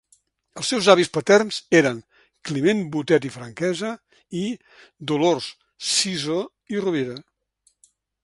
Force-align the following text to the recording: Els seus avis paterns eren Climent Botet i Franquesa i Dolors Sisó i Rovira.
Els 0.59 0.69
seus 0.73 0.87
avis 0.91 1.09
paterns 1.17 1.57
eren 1.79 1.97
Climent 2.49 2.79
Botet 2.95 3.27
i 3.29 3.31
Franquesa 3.35 3.91
i 4.43 4.45
Dolors 5.13 5.51
Sisó 5.91 6.41
i 6.77 6.83
Rovira. 6.87 7.19